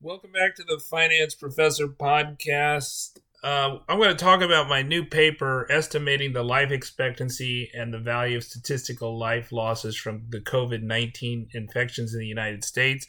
[0.00, 3.18] Welcome back to the Finance Professor podcast.
[3.44, 8.00] Uh, I'm going to talk about my new paper, Estimating the Life Expectancy and the
[8.00, 13.06] Value of Statistical Life Losses from the COVID 19 Infections in the United States.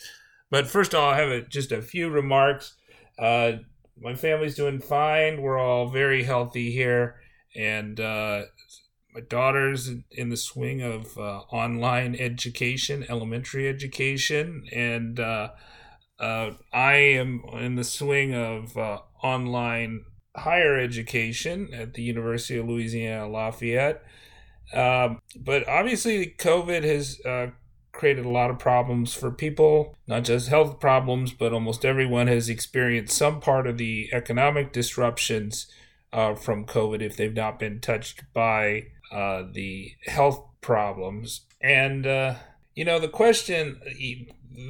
[0.52, 2.76] But first, I'll have a, just a few remarks.
[3.18, 3.54] Uh,
[4.00, 5.42] my family's doing fine.
[5.42, 7.16] We're all very healthy here.
[7.56, 8.44] And uh,
[9.14, 15.50] my daughter's in the swing of uh, online education, elementary education, and uh,
[16.20, 20.06] uh, I am in the swing of uh, online
[20.36, 24.04] higher education at the University of Louisiana Lafayette.
[24.74, 27.48] Um, but obviously, COVID has uh,
[27.92, 32.48] created a lot of problems for people, not just health problems, but almost everyone has
[32.48, 35.68] experienced some part of the economic disruptions
[36.14, 41.42] uh, from COVID if they've not been touched by uh, the health problems.
[41.62, 42.36] And, uh,
[42.76, 43.82] you know, the question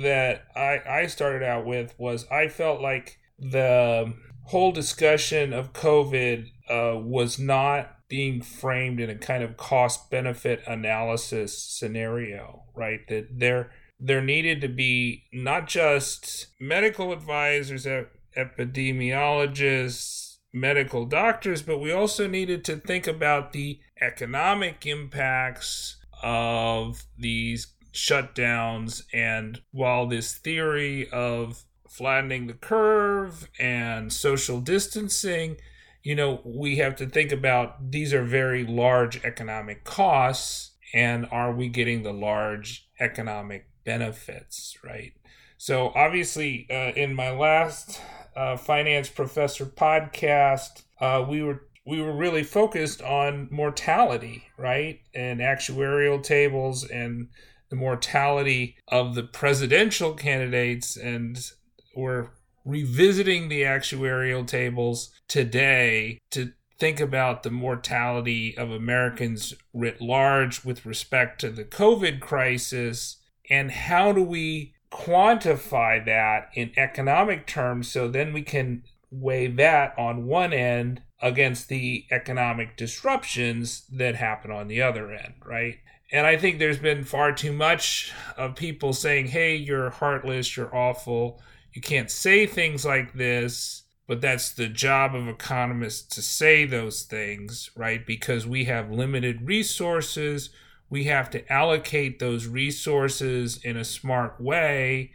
[0.02, 4.14] that I, I started out with was I felt like the
[4.45, 10.62] whole discussion of COVID uh, was not being framed in a kind of cost benefit
[10.67, 13.08] analysis scenario, right?
[13.08, 17.88] That there there needed to be not just medical advisors,
[18.36, 27.67] epidemiologists, medical doctors, but we also needed to think about the economic impacts of these
[27.94, 29.03] shutdowns.
[29.13, 35.57] And while this theory of flattening the curve and social distancing,
[36.03, 41.53] you know, we have to think about these are very large economic costs, and are
[41.53, 45.13] we getting the large economic benefits, right?
[45.57, 48.02] So, obviously, uh, in my last
[48.35, 55.39] uh, finance professor podcast, uh, we were we were really focused on mortality, right, and
[55.39, 57.28] actuarial tables and
[57.69, 61.51] the mortality of the presidential candidates, and
[61.95, 62.29] we're
[62.63, 70.85] revisiting the actuarial tables today to think about the mortality of Americans writ large with
[70.85, 73.17] respect to the COVID crisis
[73.50, 79.97] and how do we quantify that in economic terms so then we can weigh that
[79.97, 85.78] on one end against the economic disruptions that happen on the other end, right?
[86.12, 90.75] And I think there's been far too much of people saying, hey, you're heartless, you're
[90.75, 91.41] awful,
[91.74, 97.03] you can't say things like this, but that's the job of economists to say those
[97.03, 98.06] things, right?
[98.06, 100.50] Because we have limited resources
[100.91, 105.13] we have to allocate those resources in a smart way.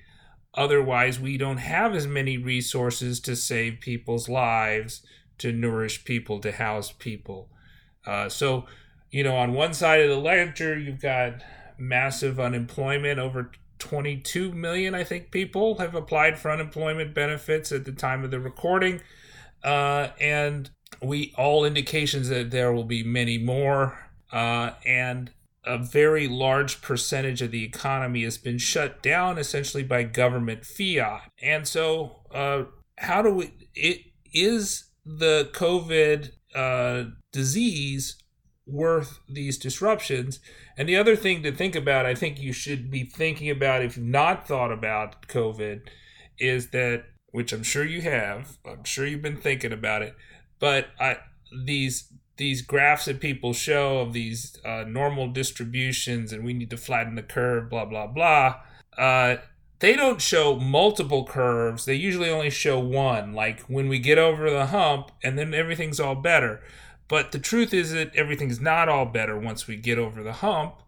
[0.55, 5.03] Otherwise, we don't have as many resources to save people's lives,
[5.37, 7.51] to nourish people, to house people.
[8.07, 8.65] Uh, so,
[9.11, 11.43] you know, on one side of the ledger, you've got
[11.77, 13.19] massive unemployment.
[13.19, 18.31] Over 22 million, I think, people have applied for unemployment benefits at the time of
[18.31, 19.03] the recording.
[19.63, 20.71] Uh, and
[21.03, 23.99] we all indications that there will be many more.
[24.33, 25.33] Uh, and
[25.67, 31.31] a very large percentage of the economy has been shut down essentially by government fiat.
[31.43, 32.65] And so, uh,
[32.99, 34.01] how do we, it
[34.33, 38.17] is the COVID uh, disease
[38.67, 40.41] worth these disruptions?
[40.79, 43.97] And the other thing to think about, I think you should be thinking about if
[43.97, 45.81] you've not thought about COVID,
[46.39, 50.15] is that, which I'm sure you have, I'm sure you've been thinking about it,
[50.59, 51.19] but I,
[51.65, 56.77] these these graphs that people show of these uh, normal distributions and we need to
[56.77, 58.57] flatten the curve, blah, blah, blah,
[58.99, 59.37] uh,
[59.79, 61.85] they don't show multiple curves.
[61.85, 66.01] They usually only show one, like when we get over the hump and then everything's
[66.01, 66.63] all better.
[67.09, 70.83] But the truth is that everything's not all better once we get over the hump.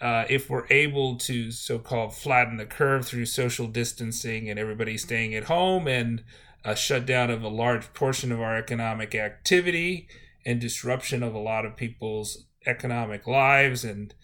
[0.00, 4.96] Uh, if we're able to so called flatten the curve through social distancing and everybody
[4.96, 6.24] staying at home and
[6.64, 10.08] a shutdown of a large portion of our economic activity,
[10.44, 14.14] and disruption of a lot of people's economic lives and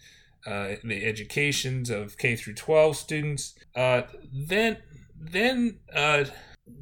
[0.45, 3.55] uh, the educations of K through 12 students.
[3.75, 4.77] Uh, then,
[5.19, 6.25] then uh,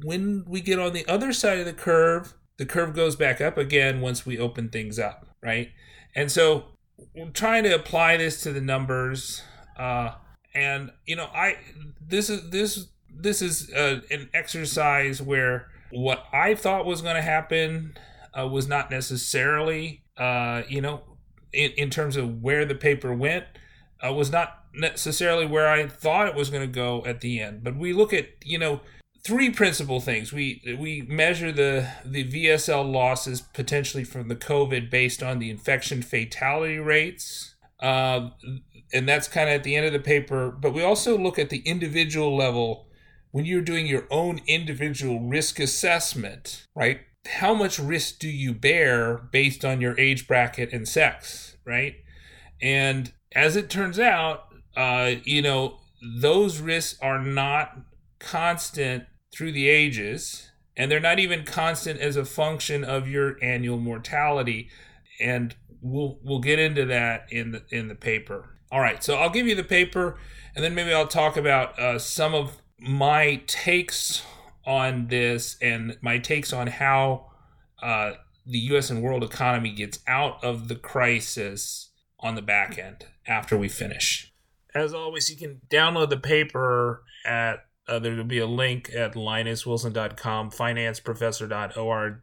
[0.02, 3.58] when we get on the other side of the curve, the curve goes back up
[3.58, 5.70] again once we open things up, right?
[6.14, 6.66] And so
[7.14, 9.42] we're trying to apply this to the numbers.
[9.76, 10.12] Uh,
[10.54, 11.58] and you know, I
[12.00, 17.22] this is this this is uh, an exercise where what I thought was going to
[17.22, 17.96] happen
[18.38, 21.02] uh, was not necessarily, uh, you know,
[21.52, 23.44] in, in terms of where the paper went,
[24.06, 27.64] uh, was not necessarily where I thought it was going to go at the end.
[27.64, 28.80] But we look at, you know,
[29.24, 30.32] three principal things.
[30.32, 36.02] We we measure the the VSL losses potentially from the COVID based on the infection
[36.02, 37.54] fatality rates.
[37.80, 38.30] Uh,
[38.92, 40.50] and that's kind of at the end of the paper.
[40.50, 42.86] But we also look at the individual level
[43.32, 47.00] when you're doing your own individual risk assessment, right?
[47.26, 51.96] How much risk do you bear based on your age bracket and sex, right?
[52.60, 54.46] And as it turns out,
[54.76, 55.78] uh, you know,
[56.20, 57.78] those risks are not
[58.18, 63.78] constant through the ages, and they're not even constant as a function of your annual
[63.78, 64.68] mortality.
[65.20, 68.56] And we'll we'll get into that in the in the paper.
[68.70, 70.18] All right, so I'll give you the paper,
[70.54, 74.22] and then maybe I'll talk about uh, some of my takes
[74.66, 77.30] on this and my takes on how
[77.82, 78.12] uh,
[78.44, 78.90] the U.S.
[78.90, 81.90] and world economy gets out of the crisis
[82.20, 84.32] on the back end after we finish.
[84.74, 89.14] As always, you can download the paper at uh, there will be a link at
[89.14, 92.22] linuswilson.com, financeprofessor.org,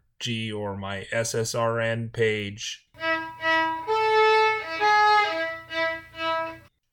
[0.56, 2.83] or my SSRN page.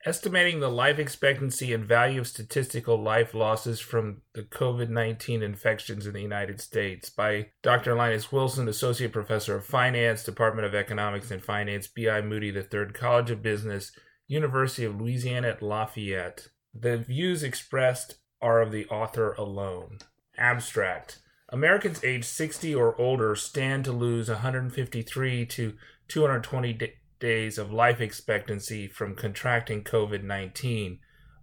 [0.07, 6.07] Estimating the life expectancy and value of statistical life losses from the COVID 19 infections
[6.07, 7.95] in the United States by Dr.
[7.95, 12.23] Linus Wilson, Associate Professor of Finance, Department of Economics and Finance, B.I.
[12.23, 13.93] Moody III College of Business,
[14.27, 16.49] University of Louisiana at Lafayette.
[16.73, 19.99] The views expressed are of the author alone.
[20.39, 21.19] Abstract
[21.51, 25.75] Americans aged 60 or older stand to lose 153 to
[26.09, 26.73] 220
[27.21, 30.99] days of life expectancy from contracting COVID 19.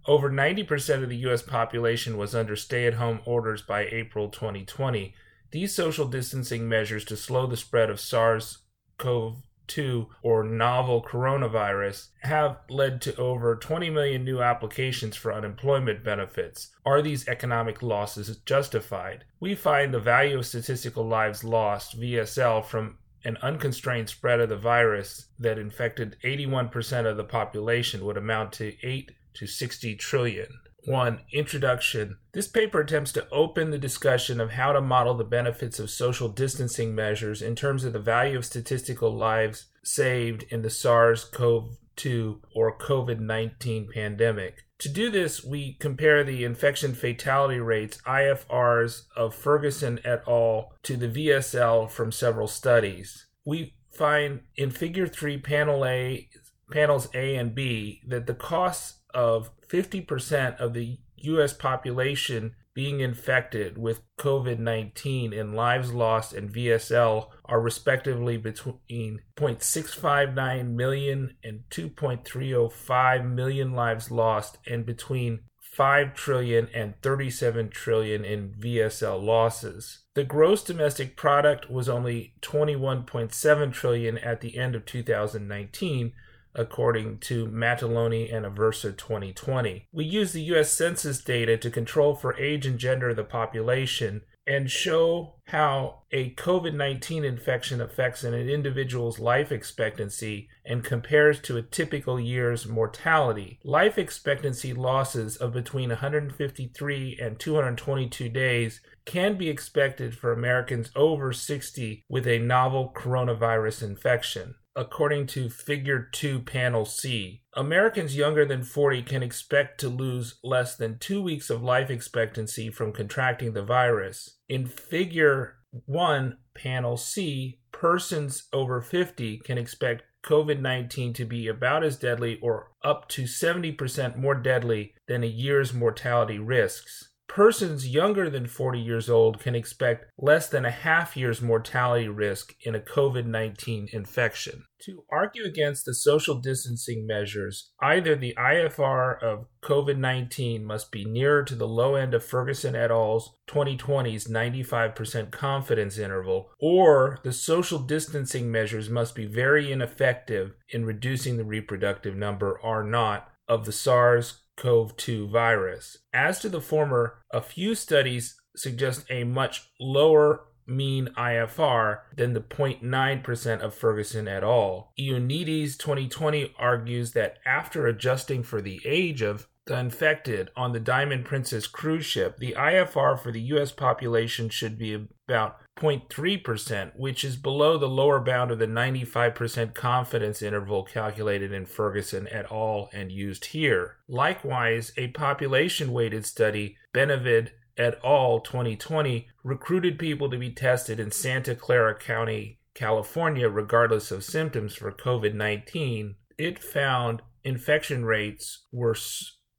[0.06, 1.42] Over 90% of the U.S.
[1.42, 5.14] population was under stay at home orders by April 2020.
[5.50, 8.58] These social distancing measures to slow the spread of SARS
[8.98, 16.02] CoV 2 or novel coronavirus have led to over 20 million new applications for unemployment
[16.02, 16.70] benefits.
[16.84, 19.24] Are these economic losses justified?
[19.40, 24.56] We find the value of statistical lives lost, VSL, from an unconstrained spread of the
[24.56, 30.46] virus that infected 81% of the population would amount to 8 to 60 trillion.
[30.84, 31.20] 1.
[31.32, 32.16] Introduction.
[32.32, 36.28] This paper attempts to open the discussion of how to model the benefits of social
[36.28, 41.76] distancing measures in terms of the value of statistical lives saved in the SARS CoV
[41.98, 44.64] 2 or COVID 19 pandemic.
[44.78, 50.72] To do this, we compare the infection fatality rates, IFRs, of Ferguson et al.
[50.84, 53.26] to the VSL from several studies.
[53.44, 56.28] We find in Figure 3, Panel A,
[56.70, 61.52] Panels A and B, that the costs of 50% of the U.S.
[61.52, 70.74] population being infected with COVID 19 and lives lost and VSL are respectively between 0.659
[70.74, 79.22] million and 2.305 million lives lost, and between 5 trillion and 37 trillion in VSL
[79.22, 80.00] losses.
[80.14, 86.12] The gross domestic product was only 21.7 trillion at the end of 2019
[86.58, 89.86] according to Mataloni and Aversa 2020.
[89.92, 94.22] We use the US Census data to control for age and gender of the population
[94.48, 101.58] and show how a COVID 19 infection affects an individual's life expectancy and compares to
[101.58, 103.60] a typical year's mortality.
[103.62, 111.32] Life expectancy losses of between 153 and 222 days can be expected for Americans over
[111.32, 117.42] 60 with a novel coronavirus infection according to Figure 2 Panel C.
[117.54, 122.70] Americans younger than 40 can expect to lose less than two weeks of life expectancy
[122.70, 124.36] from contracting the virus.
[124.48, 125.56] In Figure
[125.86, 132.38] 1 Panel C, persons over 50 can expect COVID 19 to be about as deadly
[132.40, 138.80] or up to 70% more deadly than a year's mortality risks persons younger than 40
[138.80, 143.88] years old can expect less than a half year's mortality risk in a COVID 19
[143.92, 144.64] infection.
[144.82, 151.04] To argue against the social distancing measures, either the IFR of COVID 19 must be
[151.04, 157.32] nearer to the low end of Ferguson et al.'s 2020's 95% confidence interval, or the
[157.32, 163.64] social distancing measures must be very ineffective in reducing the reproductive number R naught of
[163.64, 165.98] the SARS CoV 2 virus.
[166.12, 172.40] As to the former, a few studies suggest a much lower mean IFR than the
[172.40, 174.92] 0.9% of Ferguson et al.
[175.00, 181.66] Ioannidis 2020 argues that after adjusting for the age of infected on the Diamond Princess
[181.66, 187.78] cruise ship, the IFR for the US population should be about 0.3%, which is below
[187.78, 192.88] the lower bound of the 95% confidence interval calculated in Ferguson et al.
[192.92, 193.96] and used here.
[194.08, 198.40] Likewise, a population weighted study, Bendavid et al.
[198.40, 204.92] 2020 recruited people to be tested in Santa Clara County, California, regardless of symptoms for
[204.92, 208.94] COVID 19, it found infection rates were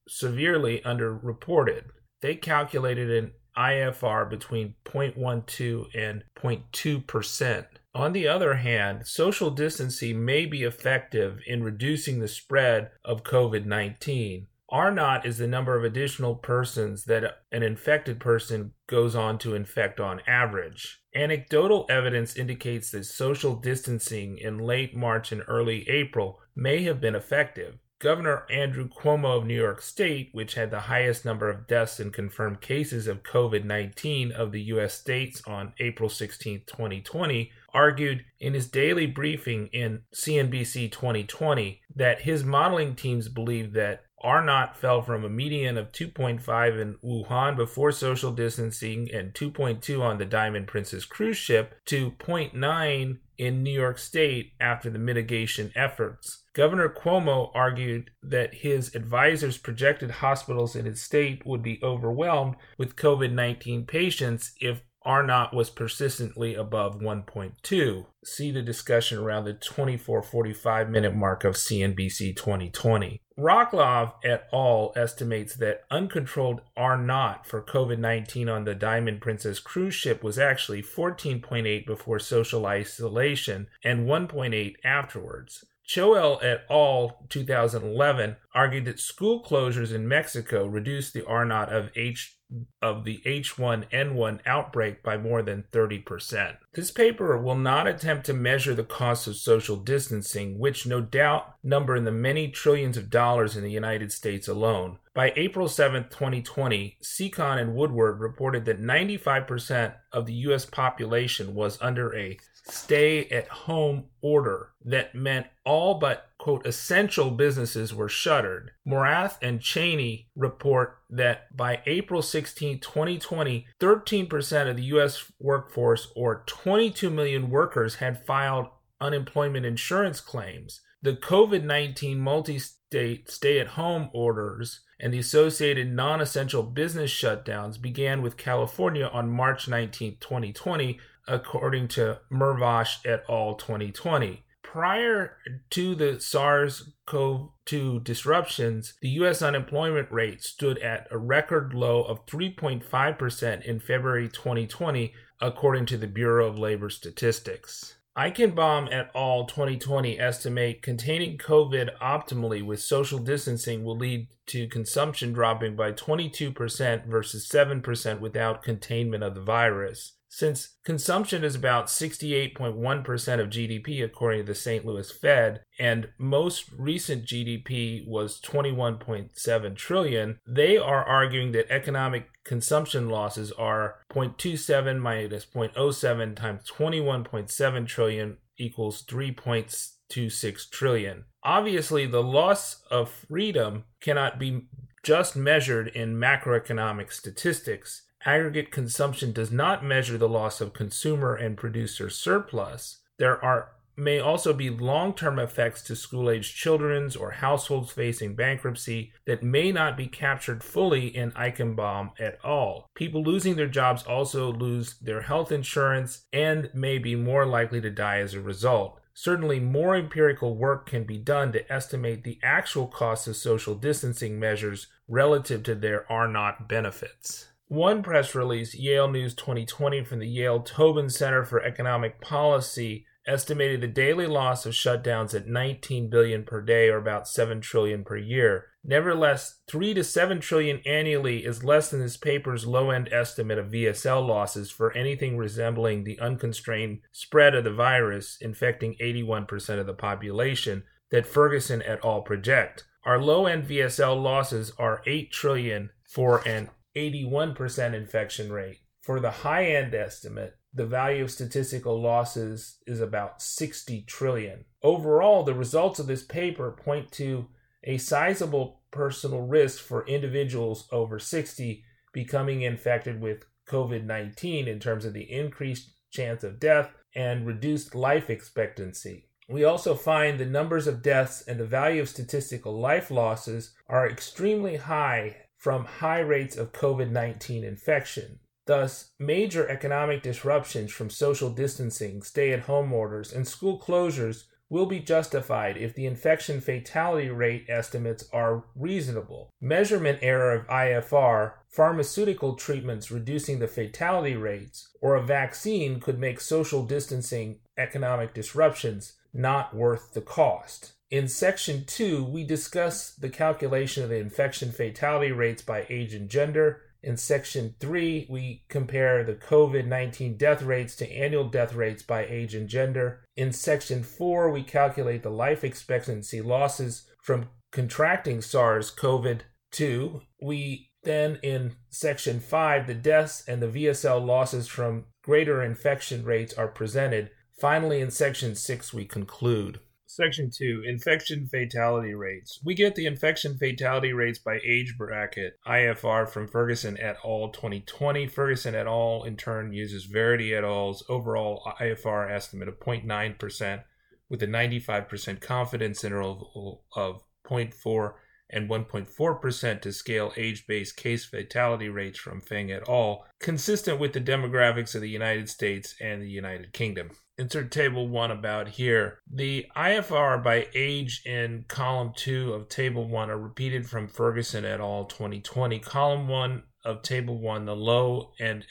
[0.09, 1.85] severely underreported.
[2.21, 7.67] They calculated an IFR between 0.12 and 0.2 percent.
[7.95, 13.65] On the other hand, social distancing may be effective in reducing the spread of COVID
[13.65, 14.47] 19.
[14.71, 19.55] R naught is the number of additional persons that an infected person goes on to
[19.55, 21.01] infect on average.
[21.15, 27.15] Anecdotal evidence indicates that social distancing in late March and early April may have been
[27.15, 27.79] effective.
[27.99, 32.13] Governor Andrew Cuomo of New York State, which had the highest number of deaths and
[32.13, 34.93] confirmed cases of COVID 19 of the U.S.
[34.93, 42.45] states on April 16, 2020, argued in his daily briefing in CNBC 2020 that his
[42.45, 47.91] modeling teams believe that R naught fell from a median of 2.5 in Wuhan before
[47.91, 53.97] social distancing and 2.2 on the Diamond Princess cruise ship to 0.9 in New York
[53.97, 56.43] State after the mitigation efforts.
[56.53, 62.97] Governor Cuomo argued that his advisors projected hospitals in his state would be overwhelmed with
[62.97, 68.05] COVID 19 patients if R naught was persistently above 1.2.
[68.25, 73.21] See the discussion around the 24 45 minute mark of CNBC 2020.
[73.39, 74.91] Rocklov et al.
[74.97, 80.37] estimates that uncontrolled R naught for COVID 19 on the Diamond Princess cruise ship was
[80.37, 85.63] actually 14.8 before social isolation and 1.8 afterwards.
[85.87, 87.25] Chowell et al.
[87.29, 92.38] 2011 argued that school closures in Mexico reduced the R naught of H
[92.81, 96.57] of the H1N1 outbreak by more than 30%.
[96.73, 101.55] This paper will not attempt to measure the costs of social distancing, which no doubt
[101.63, 104.97] number in the many trillions of dollars in the United States alone.
[105.13, 110.65] By April 7, 2020, Secon and Woodward reported that 95% of the U.S.
[110.65, 112.37] population was under a
[112.69, 118.71] stay at home order that meant all but quote essential businesses were shuttered.
[118.87, 126.43] Morath and Chaney report that by April 16, 2020, 13% of the US workforce or
[126.47, 128.67] 22 million workers had filed
[129.01, 130.81] unemployment insurance claims.
[131.01, 137.11] The COVID 19 multi state stay at home orders and the associated non essential business
[137.11, 140.99] shutdowns began with California on March 19, 2020,
[141.29, 143.55] according to Mervosh et al.
[143.55, 144.43] 2020.
[144.61, 145.37] Prior
[145.71, 149.41] to the SARS CoV 2 disruptions, the U.S.
[149.41, 156.07] unemployment rate stood at a record low of 3.5% in February 2020, according to the
[156.07, 157.95] Bureau of Labor Statistics.
[158.17, 159.45] Eichenbaum et al.
[159.45, 167.05] 2020 estimate containing COVID optimally with social distancing will lead to consumption dropping by 22%
[167.07, 170.13] versus 7% without containment of the virus.
[170.31, 174.85] Since consumption is about 68.1% of GDP, according to the St.
[174.85, 183.09] Louis Fed, and most recent GDP was 21.7 trillion, they are arguing that economic consumption
[183.09, 191.25] losses are 0.27 minus 0.07 times 21.7 trillion equals 3.26 trillion.
[191.43, 194.67] Obviously, the loss of freedom cannot be
[195.01, 201.57] just measured in macroeconomic statistics aggregate consumption does not measure the loss of consumer and
[201.57, 208.35] producer surplus, there are may also be long-term effects to school-aged children's or households facing
[208.35, 212.89] bankruptcy that may not be captured fully in Eichenbaum et al.
[212.95, 217.89] People losing their jobs also lose their health insurance and may be more likely to
[217.89, 218.99] die as a result.
[219.13, 224.39] Certainly, more empirical work can be done to estimate the actual costs of social distancing
[224.39, 227.48] measures relative to their R naught benefits.
[227.69, 233.79] One press release, Yale News 2020 from the Yale Tobin Center for Economic Policy, estimated
[233.79, 238.17] the daily loss of shutdowns at 19 billion per day or about 7 trillion per
[238.17, 238.65] year.
[238.83, 244.27] Nevertheless, 3 to 7 trillion annually is less than this paper's low-end estimate of VSL
[244.27, 250.85] losses for anything resembling the unconstrained spread of the virus infecting 81% of the population
[251.11, 252.23] that Ferguson et al.
[252.23, 252.85] project.
[253.05, 258.79] Our low-end VSL losses are 8 trillion for an 81% infection rate.
[259.01, 264.65] For the high end estimate, the value of statistical losses is about 60 trillion.
[264.83, 267.47] Overall, the results of this paper point to
[267.83, 275.05] a sizable personal risk for individuals over 60 becoming infected with COVID 19 in terms
[275.05, 279.29] of the increased chance of death and reduced life expectancy.
[279.47, 284.07] We also find the numbers of deaths and the value of statistical life losses are
[284.07, 288.39] extremely high from high rates of COVID 19 infection.
[288.65, 294.85] Thus, major economic disruptions from social distancing, stay at home orders, and school closures will
[294.85, 299.49] be justified if the infection fatality rate estimates are reasonable.
[299.59, 306.39] Measurement error of IFR, pharmaceutical treatments reducing the fatality rates, or a vaccine could make
[306.39, 310.93] social distancing economic disruptions not worth the cost.
[311.09, 316.29] In section 2, we discuss the calculation of the infection fatality rates by age and
[316.29, 316.83] gender.
[317.01, 322.25] In section 3, we compare the COVID 19 death rates to annual death rates by
[322.25, 323.21] age and gender.
[323.35, 329.39] In section 4, we calculate the life expectancy losses from contracting SARS CoV
[329.71, 330.21] 2.
[330.43, 336.53] We then, in section 5, the deaths and the VSL losses from greater infection rates
[336.53, 337.31] are presented.
[337.59, 339.79] Finally, in section 6, we conclude.
[340.11, 342.59] Section 2 Infection Fatality Rates.
[342.65, 347.49] We get the infection fatality rates by age bracket, IFR, from Ferguson et al.
[347.49, 348.25] 2020.
[348.25, 349.23] Ferguson et al.
[349.23, 353.83] in turn uses Verity et al.'s overall IFR estimate of 0.9%
[354.29, 358.13] with a 95% confidence interval of 0.4
[358.49, 364.13] and 1.4% to scale age based case fatality rates from Feng et al., consistent with
[364.13, 369.19] the demographics of the United States and the United Kingdom insert table one about here.
[369.31, 374.81] The IFR by age in column two of table one are repeated from Ferguson et
[374.81, 375.05] al.
[375.05, 375.79] 2020.
[375.79, 378.65] Column one of table one, the low and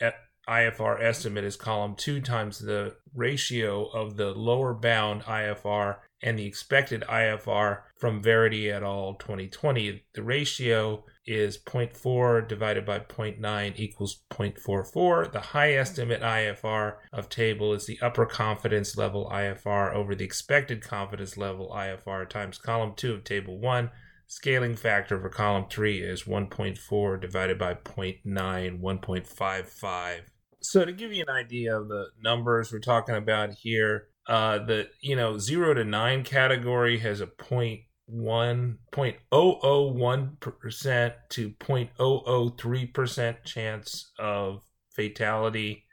[0.48, 6.46] IFR estimate is column two times the ratio of the lower bound IFR and the
[6.46, 9.14] expected IFR from Verity et al.
[9.14, 10.04] 2020.
[10.14, 15.32] The ratio is 0.4 divided by 0.9 equals 0.44.
[15.32, 20.82] The high estimate IFR of table is the upper confidence level IFR over the expected
[20.82, 23.90] confidence level IFR times column 2 of table 1.
[24.26, 30.20] Scaling factor for column 3 is 1.4 divided by 0.9, 1.55.
[30.60, 34.88] So to give you an idea of the numbers we're talking about here, uh, the
[35.00, 41.12] you know zero to nine category has a point one point oh oh one percent
[41.28, 44.62] to 0.003 percent chance of
[44.96, 45.84] fatality.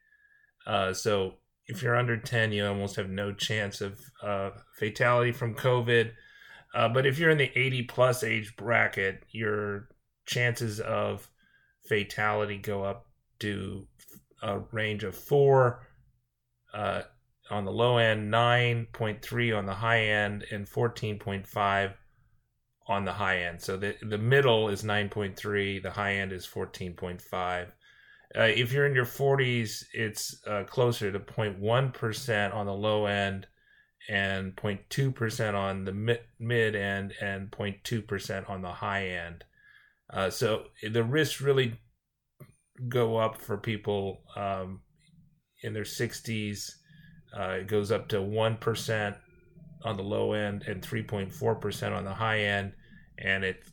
[0.66, 1.34] Uh, so
[1.68, 6.12] if you're under ten, you almost have no chance of uh, fatality from COVID.
[6.74, 9.88] Uh, but if you're in the 80 plus age bracket, your
[10.26, 11.30] chances of
[11.88, 13.06] fatality go up
[13.40, 13.88] to
[14.42, 15.88] a range of four
[16.74, 17.04] uh,
[17.50, 21.94] on the low end, 9.3 on the high end, and 14.5
[22.88, 23.62] on the high end.
[23.62, 27.68] So the the middle is 9.3, the high end is 14.5.
[28.38, 33.48] Uh, if you're in your 40s, it's uh, closer to 0.1% on the low end
[34.10, 39.44] and 0.2% on the mid, mid end and 0.2% on the high end.
[40.12, 41.80] Uh, so the risks really
[42.90, 44.82] go up for people um,
[45.64, 46.72] in their 60s
[47.38, 49.16] uh, it goes up to 1%
[49.86, 52.74] on the low end and 3.4% on the high end.
[53.18, 53.64] And it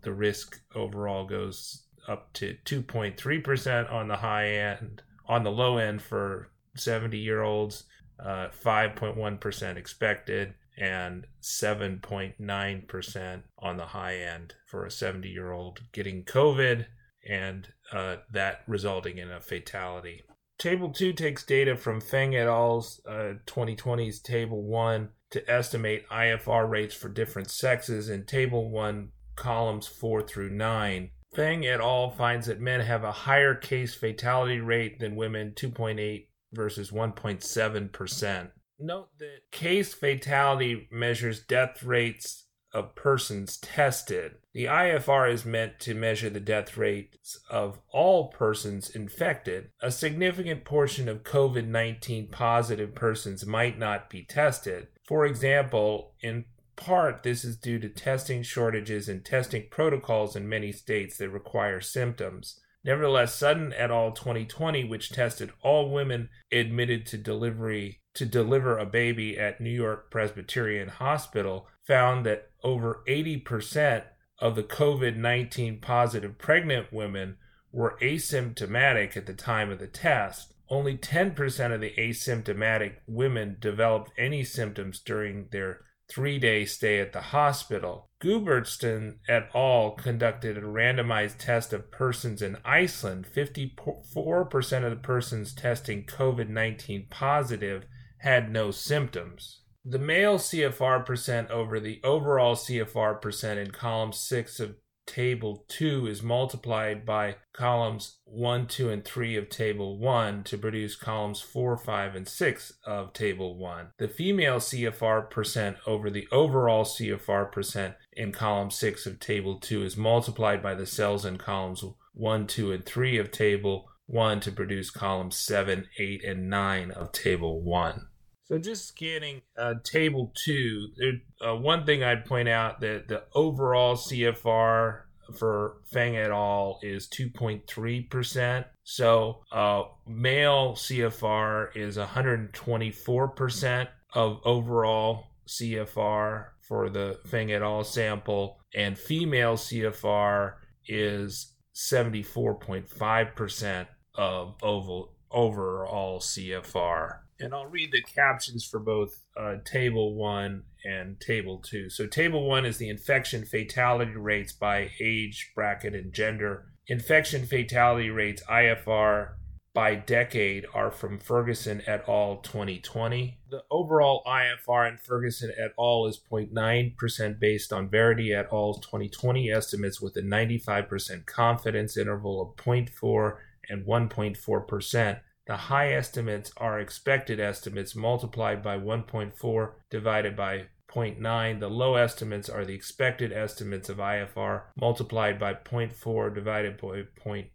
[0.00, 6.00] the risk overall goes up to 2.3% on the high end, on the low end
[6.00, 7.84] for 70 year olds,
[8.18, 16.24] uh, 5.1% expected, and 7.9% on the high end for a 70 year old getting
[16.24, 16.86] COVID
[17.28, 20.24] and uh, that resulting in a fatality.
[20.58, 26.68] Table 2 takes data from Feng et al.'s uh, 2020's Table 1 to estimate IFR
[26.68, 31.10] rates for different sexes in Table 1, columns 4 through 9.
[31.34, 32.10] Feng et al.
[32.10, 38.50] finds that men have a higher case fatality rate than women, 2.8 versus 1.7%.
[38.78, 42.45] Note that case fatality measures death rates
[42.76, 44.32] of persons tested.
[44.52, 49.70] The IFR is meant to measure the death rates of all persons infected.
[49.80, 54.88] A significant portion of COVID 19 positive persons might not be tested.
[55.08, 56.44] For example, in
[56.76, 61.80] part, this is due to testing shortages and testing protocols in many states that require
[61.80, 62.60] symptoms.
[62.84, 64.12] Nevertheless, Sutton et al.
[64.12, 70.10] 2020, which tested all women admitted to delivery to deliver a baby at New York
[70.10, 74.02] Presbyterian Hospital, found that over 80%
[74.40, 77.36] of the COVID 19 positive pregnant women
[77.70, 80.52] were asymptomatic at the time of the test.
[80.68, 87.12] Only 10% of the asymptomatic women developed any symptoms during their three day stay at
[87.12, 88.10] the hospital.
[88.20, 89.92] Gudbjartsson et al.
[89.92, 93.28] conducted a randomized test of persons in Iceland.
[93.32, 97.84] 54% of the persons testing COVID 19 positive
[98.18, 99.60] had no symptoms.
[99.88, 104.74] The male CFR percent over the overall CFR percent in column 6 of
[105.06, 110.96] Table 2 is multiplied by columns 1, 2, and 3 of Table 1 to produce
[110.96, 113.90] columns 4, 5, and 6 of Table 1.
[113.98, 119.84] The female CFR percent over the overall CFR percent in column 6 of Table 2
[119.84, 124.50] is multiplied by the cells in columns 1, 2, and 3 of Table 1 to
[124.50, 128.08] produce columns 7, 8, and 9 of Table 1.
[128.48, 131.14] So just scanning uh, table two, there,
[131.50, 135.00] uh, one thing I'd point out that the overall CFR
[135.34, 136.78] for Fang et al.
[136.82, 138.64] is 2.3%.
[138.84, 147.82] So uh, male CFR is 124% of overall CFR for the Fang et al.
[147.82, 150.52] sample, and female CFR
[150.86, 160.14] is 74.5% of oval, overall CFR and I'll read the captions for both uh, Table
[160.14, 161.90] 1 and Table 2.
[161.90, 166.66] So, Table 1 is the infection fatality rates by age, bracket, and gender.
[166.86, 169.34] Infection fatality rates, IFR,
[169.76, 172.38] by decade are from Ferguson et al.
[172.38, 173.38] 2020.
[173.50, 176.06] The overall IFR in Ferguson et al.
[176.06, 182.56] is 0.9% based on Verity et al.'s 2020 estimates with a 95% confidence interval of
[182.56, 183.36] 0.4
[183.68, 185.20] and 1.4%.
[185.46, 191.60] The high estimates are expected estimates multiplied by 1.4 divided by 0.9.
[191.60, 197.50] The low estimates are the expected estimates of IFR multiplied by 0.4 divided by 0.9.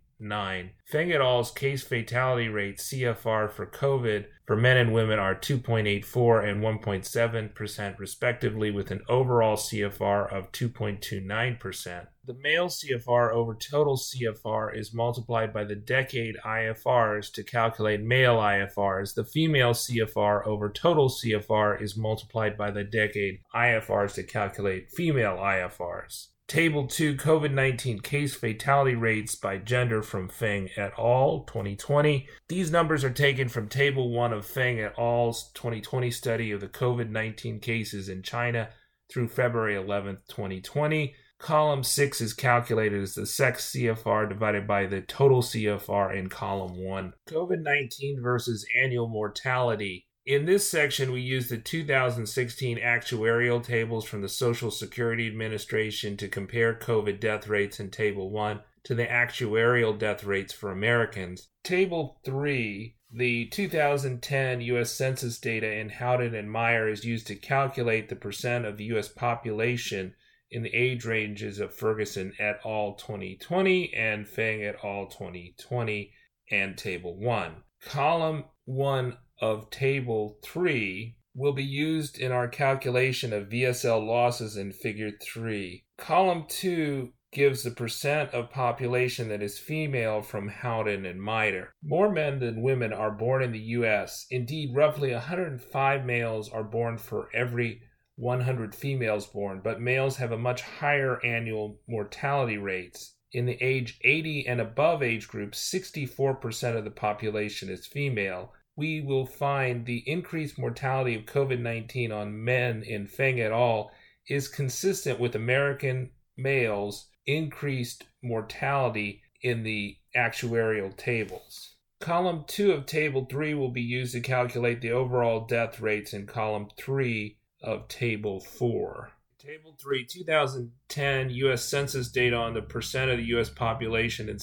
[0.86, 6.48] Feng et al.'s case fatality rate CFR for COVID for men and women are 2.84
[6.48, 12.08] and 1.7% respectively, with an overall CFR of 2.29%.
[12.26, 18.36] The male CFR over total CFR is multiplied by the decade IFRs to calculate male
[18.38, 19.16] IFRs.
[19.16, 25.38] The female CFR over total CFR is multiplied by the decade IFRs to calculate female
[25.38, 26.28] IFRs.
[26.52, 31.46] Table 2 COVID 19 case fatality rates by gender from Feng et al.
[31.48, 32.28] 2020.
[32.50, 36.68] These numbers are taken from Table 1 of Feng et al.'s 2020 study of the
[36.68, 38.68] COVID 19 cases in China
[39.10, 41.16] through February 11, 2020.
[41.40, 46.84] Column 6 is calculated as the sex CFR divided by the total CFR in column
[46.84, 47.14] 1.
[47.30, 50.06] COVID 19 versus annual mortality.
[50.32, 56.30] In this section, we use the 2016 actuarial tables from the Social Security Administration to
[56.30, 61.50] compare COVID death rates in Table 1 to the actuarial death rates for Americans.
[61.65, 64.91] Table 3, the 2010 U.S.
[64.91, 69.10] Census data in Howden and Meyer is used to calculate the percent of the U.S.
[69.10, 70.13] population
[70.50, 72.94] in the age ranges of Ferguson et al.
[72.94, 75.08] 2020 and Fang et al.
[75.08, 76.13] 2020
[76.50, 77.56] and Table 1.
[77.84, 84.71] Column 1 of Table 3 will be used in our calculation of VSL losses in
[84.71, 85.84] Figure 3.
[85.97, 91.73] Column 2 gives the percent of population that is female from Howden and Meyer.
[91.82, 94.25] More men than women are born in the U.S.
[94.30, 97.82] Indeed, roughly 105 males are born for every
[98.17, 103.15] 100 females born, but males have a much higher annual mortality rates.
[103.32, 108.51] In the age 80 and above age group, 64% of the population is female,
[108.82, 113.91] we will find the increased mortality of COVID 19 on men in Feng et al.
[114.28, 121.76] is consistent with American males' increased mortality in the actuarial tables.
[122.00, 126.26] Column 2 of Table 3 will be used to calculate the overall death rates in
[126.26, 129.12] Column 3 of Table 4.
[129.38, 131.63] Table 3 2010 U.S.
[131.63, 133.52] Census data on the percent of the U.S.
[133.52, 134.39] population in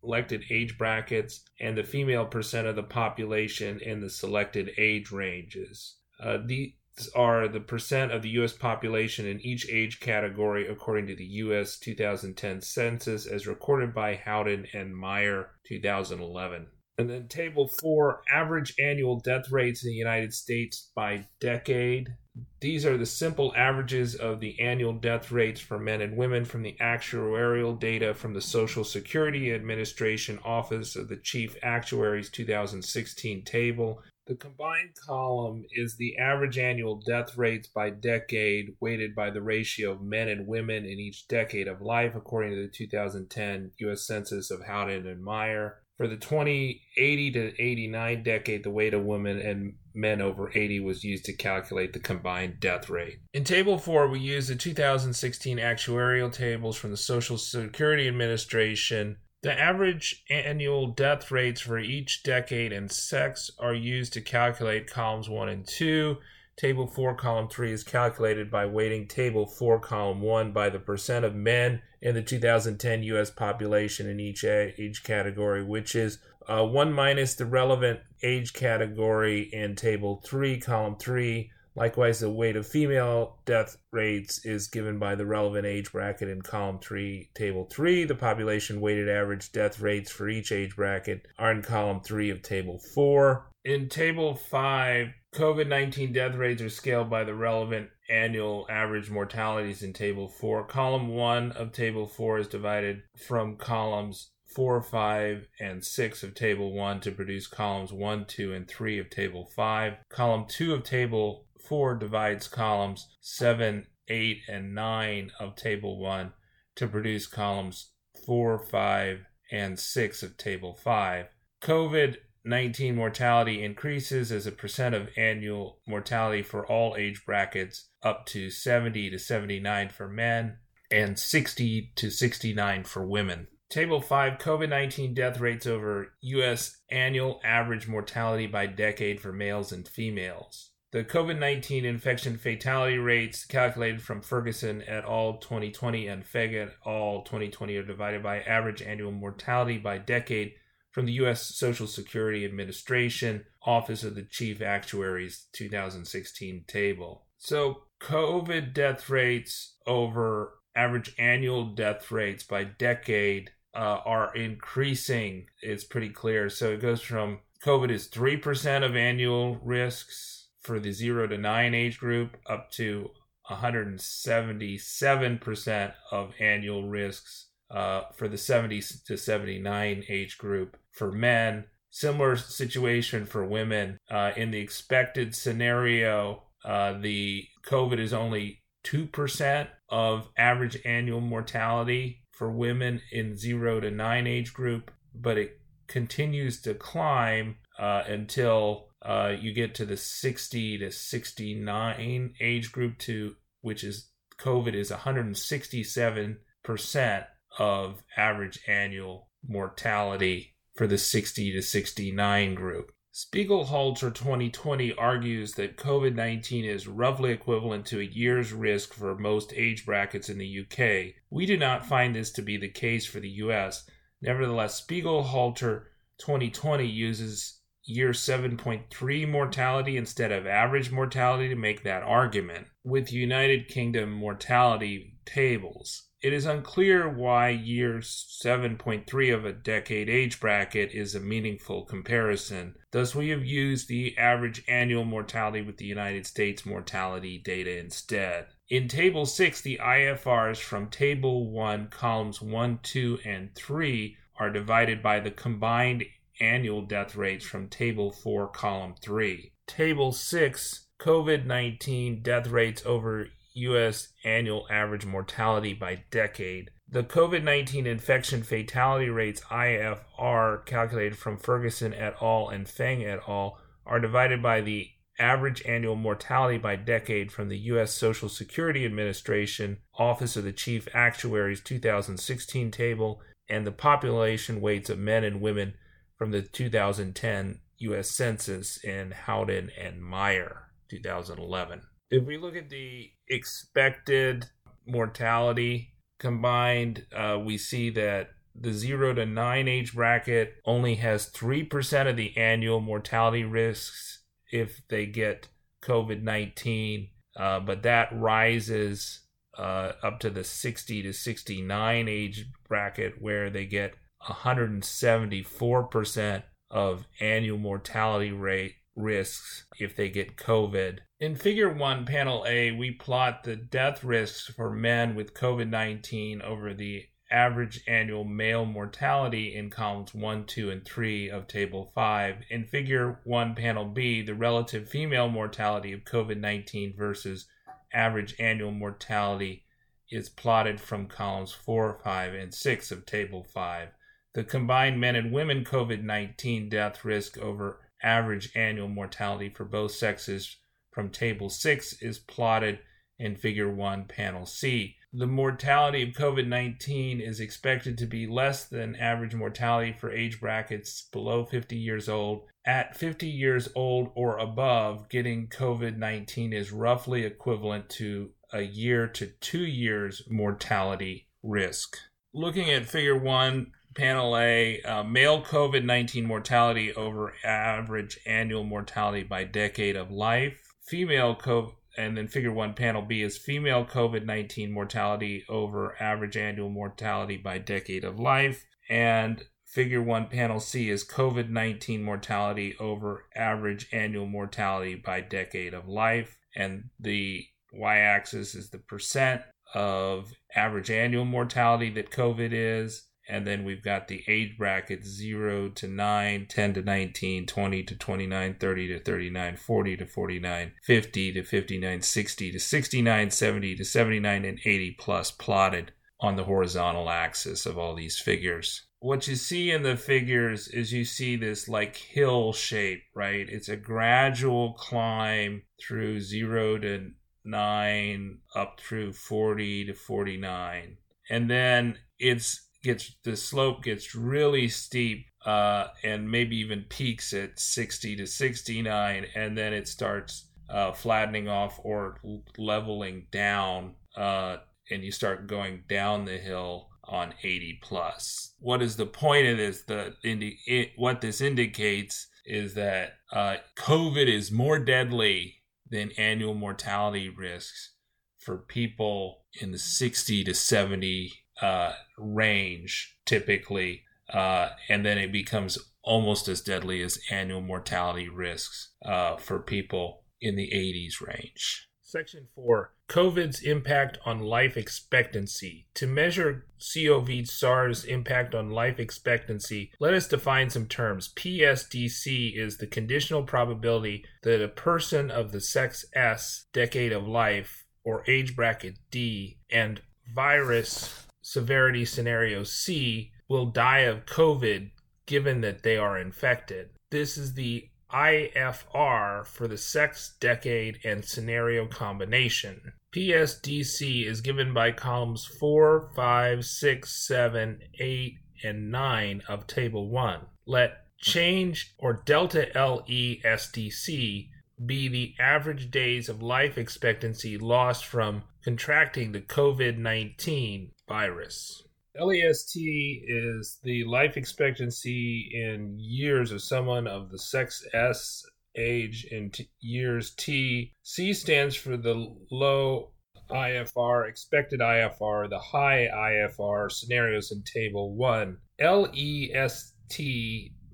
[0.00, 5.96] selected age brackets and the female percent of the population in the selected age ranges.
[6.18, 6.72] Uh, these
[7.14, 8.52] are the percent of the U.S.
[8.52, 11.78] population in each age category according to the U.S.
[11.78, 16.66] 2010 census as recorded by Howden and Meyer 2011.
[17.00, 22.14] And then table four average annual death rates in the United States by decade.
[22.60, 26.62] These are the simple averages of the annual death rates for men and women from
[26.62, 34.02] the actuarial data from the Social Security Administration Office of the Chief Actuary's 2016 table.
[34.26, 39.90] The combined column is the average annual death rates by decade, weighted by the ratio
[39.90, 44.06] of men and women in each decade of life, according to the 2010 U.S.
[44.06, 45.79] Census of Howden and Meyer.
[46.00, 51.04] For the 2080 to 89 decade, the weight of women and men over 80 was
[51.04, 53.18] used to calculate the combined death rate.
[53.34, 59.18] In Table 4, we use the 2016 actuarial tables from the Social Security Administration.
[59.42, 65.28] The average annual death rates for each decade and sex are used to calculate columns
[65.28, 66.16] 1 and 2
[66.60, 71.24] Table 4, column 3 is calculated by weighting Table 4, column 1 by the percent
[71.24, 73.30] of men in the 2010 U.S.
[73.30, 79.74] population in each age category, which is uh, 1 minus the relevant age category in
[79.74, 81.50] Table 3, column 3.
[81.76, 86.42] Likewise, the weight of female death rates is given by the relevant age bracket in
[86.42, 88.04] column 3, table 3.
[88.04, 92.42] The population weighted average death rates for each age bracket are in column 3 of
[92.42, 93.46] table 4.
[93.64, 99.80] In table 5, COVID 19 death rates are scaled by the relevant annual average mortalities
[99.82, 100.64] in Table 4.
[100.66, 106.72] Column 1 of Table 4 is divided from columns 4, 5, and 6 of Table
[106.72, 109.94] 1 to produce columns 1, 2, and 3 of Table 5.
[110.08, 116.32] Column 2 of Table 4 divides columns 7, 8, and 9 of Table 1
[116.74, 117.92] to produce columns
[118.26, 119.20] 4, 5,
[119.52, 121.26] and 6 of Table 5.
[121.62, 128.26] COVID 19 mortality increases as a percent of annual mortality for all age brackets up
[128.26, 130.56] to 70 to 79 for men
[130.90, 133.46] and 60 to 69 for women.
[133.68, 136.78] Table 5 COVID 19 death rates over U.S.
[136.90, 140.70] annual average mortality by decade for males and females.
[140.92, 145.34] The COVID 19 infection fatality rates calculated from Ferguson et al.
[145.34, 147.22] 2020 and Feng et al.
[147.22, 150.54] 2020 are divided by average annual mortality by decade
[150.90, 151.54] from the U.S.
[151.54, 157.24] Social Security Administration Office of the Chief Actuary's 2016 table.
[157.38, 165.46] So, COVID death rates over average annual death rates by decade uh, are increasing.
[165.62, 166.50] It's pretty clear.
[166.50, 171.74] So, it goes from COVID is 3% of annual risks for the 0 to 9
[171.74, 173.10] age group up to
[173.50, 181.64] 177% of annual risks uh, for the 70 to 79 age group for men.
[181.90, 183.98] Similar situation for women.
[184.10, 192.22] Uh, in the expected scenario, uh, the COVID is only 2% of average annual mortality
[192.30, 198.86] for women in 0 to 9 age group, but it continues to climb uh, until
[199.02, 204.90] uh, you get to the 60 to 69 age group to which is COVID is
[204.90, 207.24] 167 percent
[207.58, 212.92] of average annual mortality for the 60 to 69 group.
[213.12, 219.52] Spiegelhalter 2020 argues that COVID 19 is roughly equivalent to a year's risk for most
[219.54, 221.16] age brackets in the UK.
[221.28, 223.84] We do not find this to be the case for the US.
[224.22, 225.86] Nevertheless, Spiegelhalter
[226.18, 233.68] 2020 uses year 7.3 mortality instead of average mortality to make that argument with United
[233.68, 236.09] Kingdom mortality tables.
[236.22, 242.74] It is unclear why year 7.3 of a decade age bracket is a meaningful comparison.
[242.90, 248.48] Thus, we have used the average annual mortality with the United States mortality data instead.
[248.68, 255.02] In Table 6, the IFRs from Table 1, columns 1, 2, and 3 are divided
[255.02, 256.04] by the combined
[256.38, 259.52] annual death rates from Table 4, Column 3.
[259.66, 264.12] Table 6 COVID 19 death rates over U.S.
[264.24, 266.70] annual average mortality by decade.
[266.88, 272.48] The COVID 19 infection fatality rates, IFR, calculated from Ferguson et al.
[272.48, 277.58] and Feng et al., are divided by the average annual mortality by decade from the
[277.58, 277.92] U.S.
[277.92, 284.98] Social Security Administration Office of the Chief Actuary's 2016 table and the population weights of
[284.98, 285.74] men and women
[286.16, 288.10] from the 2010 U.S.
[288.10, 291.82] Census in Howden and Meyer 2011.
[292.10, 294.50] If we look at the expected
[294.86, 302.08] mortality combined, uh, we see that the 0 to 9 age bracket only has 3%
[302.08, 305.48] of the annual mortality risks if they get
[305.82, 309.20] COVID 19, uh, but that rises
[309.56, 317.58] uh, up to the 60 to 69 age bracket where they get 174% of annual
[317.58, 320.98] mortality rate risks if they get COVID.
[321.18, 326.42] In Figure 1, Panel A, we plot the death risks for men with COVID 19
[326.42, 332.36] over the average annual male mortality in columns 1, 2, and 3 of Table 5.
[332.50, 337.46] In Figure 1, Panel B, the relative female mortality of COVID 19 versus
[337.92, 339.64] average annual mortality
[340.10, 343.88] is plotted from columns 4, 5, and 6 of Table 5.
[344.34, 349.92] The combined men and women COVID 19 death risk over average annual mortality for both
[349.92, 350.56] sexes
[350.90, 352.80] from Table 6 is plotted
[353.18, 354.96] in Figure 1, Panel C.
[355.12, 360.40] The mortality of COVID 19 is expected to be less than average mortality for age
[360.40, 366.72] brackets below 50 years old at 50 years old or above, getting COVID 19 is
[366.72, 371.96] roughly equivalent to a year to two years mortality risk.
[372.32, 379.22] Looking at figure one, panel A, uh, male COVID 19 mortality over average annual mortality
[379.22, 380.60] by decade of life.
[380.86, 386.36] Female COVID, and then figure one, panel B is female COVID 19 mortality over average
[386.36, 388.64] annual mortality by decade of life.
[388.88, 395.74] And Figure 1 panel C is COVID 19 mortality over average annual mortality by decade
[395.74, 396.36] of life.
[396.56, 403.04] And the y axis is the percent of average annual mortality that COVID is.
[403.30, 407.96] And then we've got the age brackets 0 to 9, 10 to 19, 20 to
[407.96, 413.84] 29, 30 to 39, 40 to 49, 50 to 59, 60 to 69, 70 to
[413.84, 419.34] 79, and 80 plus plotted on the horizontal axis of all these figures what you
[419.34, 423.46] see in the figures is you see this like hill shape, right?
[423.48, 427.10] It's a gradual climb through zero to
[427.42, 430.98] nine up through 40 to 49.
[431.30, 437.58] And then it's gets the slope gets really steep uh, and maybe even peaks at
[437.58, 442.20] 60 to 69 and then it starts uh, flattening off or
[442.56, 444.58] leveling down uh,
[444.90, 448.54] and you start going down the hill on 80 plus.
[448.60, 449.82] What is the point of this?
[449.82, 455.56] The indi- it, what this indicates is that uh, COVID is more deadly
[455.88, 457.94] than annual mortality risks
[458.38, 465.78] for people in the 60 to 70 uh, range typically, uh, and then it becomes
[466.02, 471.88] almost as deadly as annual mortality risks uh, for people in the 80s range.
[472.02, 475.86] Section 4 COVID's impact on life expectancy.
[475.94, 481.32] To measure COV SARS impact on life expectancy, let us define some terms.
[481.36, 487.84] PSDC is the conditional probability that a person of the sex S, decade of life,
[488.04, 490.00] or age bracket D, and
[490.34, 494.90] virus severity scenario C will die of COVID
[495.26, 496.90] given that they are infected.
[497.10, 502.92] This is the IFR for the sex, decade, and scenario combination.
[503.14, 510.40] PSDC is given by columns 4, 5, 6, 7, 8, and 9 of Table 1.
[510.66, 514.48] Let change or delta LESDC
[514.86, 521.82] be the average days of life expectancy lost from contracting the COVID 19 virus.
[522.14, 528.44] LEST is the life expectancy in years of someone of the sex S
[528.76, 530.92] age in t- years T.
[531.02, 533.10] C stands for the low
[533.50, 538.56] IFR, expected IFR, the high IFR scenarios in table 1.
[538.78, 540.20] LEST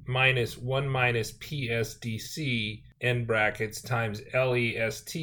[0.07, 5.17] minus 1 minus PSDC in brackets times LEST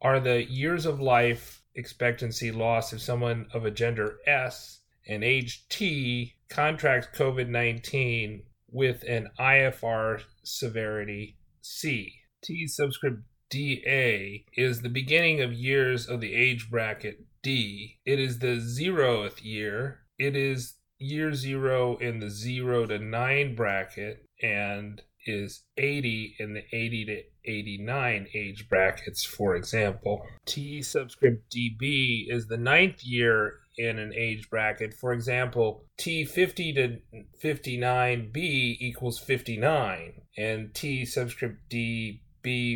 [0.00, 5.66] are the years of life expectancy loss if someone of a gender S and age
[5.68, 12.12] T contracts COVID 19 with an IFR severity C.
[12.42, 17.98] T subscript DA is the beginning of years of the age bracket D.
[18.04, 20.00] It is the zeroth year.
[20.18, 26.62] It is year zero in the zero to nine bracket and is 80 in the
[26.72, 30.22] 80 to 89 age brackets, for example.
[30.46, 34.92] T subscript DB is the ninth year in an age bracket.
[34.92, 36.98] For example, T50 to
[37.42, 42.20] 59B equals 59, and T subscript DB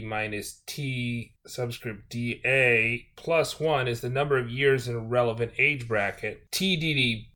[0.05, 5.89] minus T subscript DA plus 1 is the number of years in a relevant age
[5.89, 6.51] bracket.
[6.51, 7.27] TDD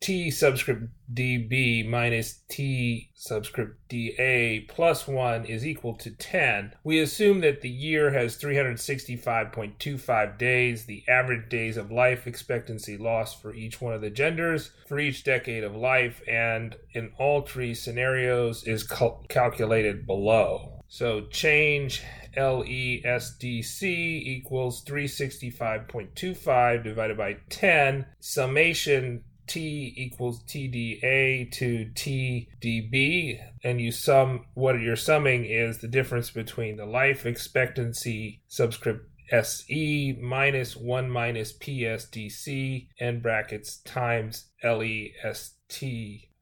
[0.00, 6.74] T subscript dB minus T subscript dA plus 1 is equal to 10.
[6.82, 13.40] We assume that the year has 365.25 days, the average days of life expectancy lost
[13.40, 17.72] for each one of the genders for each decade of life, and in all three
[17.72, 20.81] scenarios is cal- calculated below.
[20.92, 22.02] So change
[22.36, 28.04] LESDC equals 365.25 divided by 10.
[28.20, 36.30] Summation T equals TDA to TDB, and you sum what you're summing is the difference
[36.30, 45.54] between the life expectancy subscript SE minus 1 minus PSDC and brackets times LEST.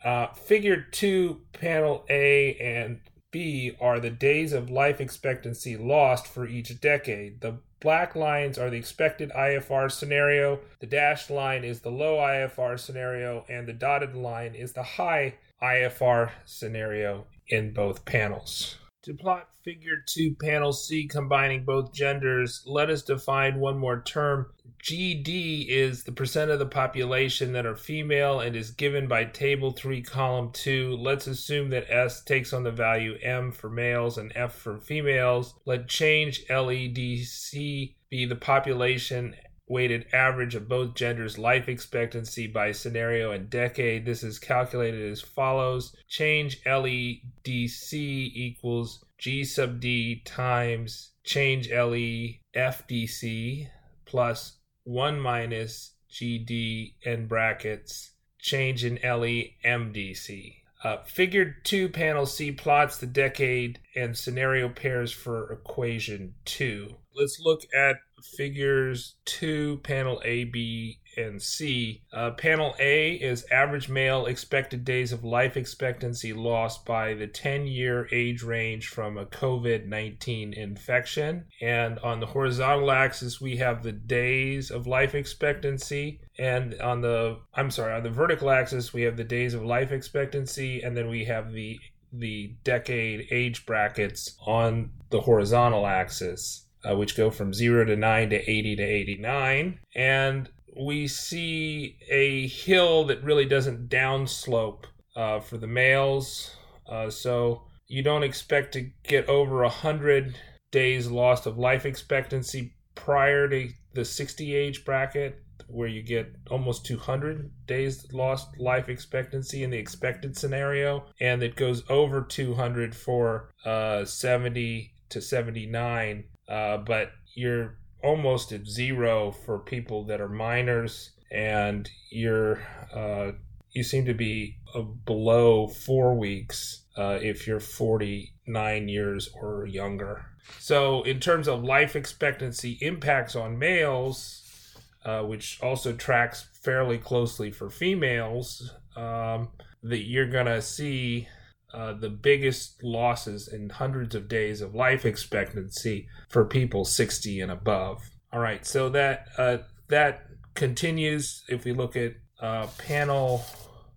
[0.02, 3.00] Uh, figure 2, panel A and
[3.30, 7.40] B are the days of life expectancy lost for each decade.
[7.40, 12.78] The black lines are the expected IFR scenario, the dashed line is the low IFR
[12.78, 18.76] scenario, and the dotted line is the high IFR scenario in both panels.
[19.04, 24.52] To plot figure 2 panel C combining both genders, let us define one more term.
[24.82, 29.72] GD is the percent of the population that are female and is given by table
[29.72, 30.96] 3 column 2.
[30.96, 35.54] Let's assume that S takes on the value M for males and F for females.
[35.66, 39.36] Let change LEDC be the population
[39.68, 44.04] weighted average of both genders' life expectancy by scenario and decade.
[44.04, 53.68] This is calculated as follows change LEDC equals G sub D times change LE FDC
[54.06, 54.59] plus
[54.90, 58.10] 1 minus GD in brackets
[58.40, 60.56] change in LE MDC.
[60.82, 66.96] Uh, figure 2 panel C plots the decade and scenario pairs for equation 2.
[67.14, 67.96] Let's look at
[68.36, 72.02] figures 2, panel A, B, and C.
[72.12, 77.66] Uh, panel A is average male expected days of life expectancy lost by the 10
[77.66, 81.46] year age range from a COVID 19 infection.
[81.60, 86.20] And on the horizontal axis, we have the days of life expectancy.
[86.38, 89.92] And on the, I'm sorry, on the vertical axis, we have the days of life
[89.92, 90.82] expectancy.
[90.82, 91.78] And then we have the
[92.12, 98.30] the decade age brackets on the horizontal axis uh, which go from 0 to 9
[98.30, 99.78] to 80 to 89.
[99.94, 104.84] And we see a hill that really doesn't downslope
[105.16, 106.56] uh, for the males.
[106.88, 110.36] Uh, so you don't expect to get over 100
[110.70, 116.84] days lost of life expectancy prior to the 60 age bracket where you get almost
[116.86, 123.50] 200 days lost life expectancy in the expected scenario and it goes over 200 for
[123.64, 131.10] uh, 70 to 79 uh, but you're almost at zero for people that are minors,
[131.30, 132.62] and you're
[132.94, 133.32] uh,
[133.72, 140.26] you seem to be uh, below four weeks uh, if you're 49 years or younger.
[140.58, 144.74] So, in terms of life expectancy impacts on males,
[145.04, 149.48] uh, which also tracks fairly closely for females, um,
[149.82, 151.28] that you're going to see
[151.72, 157.50] uh, the biggest losses in hundreds of days of life expectancy for people 60 and
[157.50, 158.10] above.
[158.32, 159.58] All right, so that uh,
[159.88, 161.44] that continues.
[161.48, 163.44] If we look at uh, panel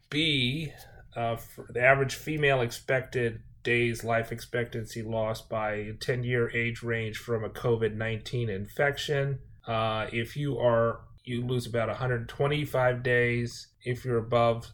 [0.10, 0.72] B,
[1.16, 1.38] uh,
[1.70, 7.50] the average female expected days life expectancy lost by 10 year age range from a
[7.50, 9.40] COVID 19 infection.
[9.66, 13.68] Uh, if you are, you lose about 125 days.
[13.82, 14.68] If you're above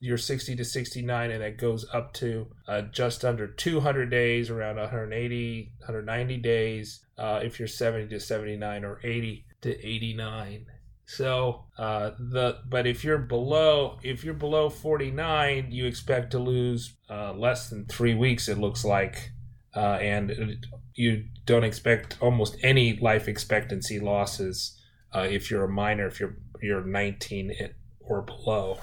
[0.00, 4.76] you're 60 to 69 and it goes up to uh, just under 200 days around
[4.76, 10.66] 180 190 days uh, if you're 70 to 79 or 80 to 89
[11.04, 16.94] so uh, the but if you're below if you're below 49 you expect to lose
[17.10, 19.32] uh, less than three weeks it looks like.
[19.72, 24.76] Uh, and you don't expect almost any life expectancy losses
[25.14, 27.52] uh, if you're a minor if you're you're 19
[28.00, 28.78] or below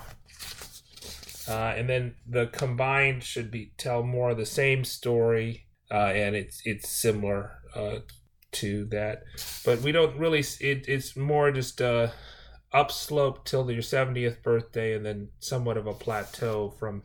[1.47, 6.35] uh, and then the combined should be tell more of the same story, uh, and
[6.35, 7.99] it's it's similar uh,
[8.53, 9.23] to that,
[9.65, 10.43] but we don't really.
[10.59, 12.11] It, it's more just a
[12.73, 17.03] upslope till your seventieth birthday, and then somewhat of a plateau from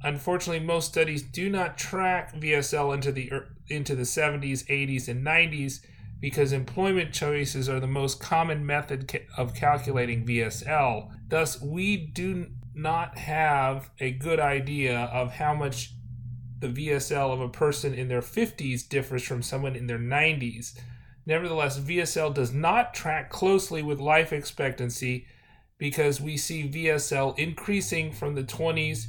[0.03, 5.25] Unfortunately, most studies do not track VSL into the er, into the 70s, 80s, and
[5.25, 5.79] 90s
[6.21, 11.11] because employment choices are the most common method of calculating VSL.
[11.29, 15.93] Thus, we do not have a good idea of how much
[16.59, 20.79] the VSL of a person in their 50s differs from someone in their 90s.
[21.25, 25.27] Nevertheless, VSL does not track closely with life expectancy
[25.79, 29.07] because we see VSL increasing from the 20s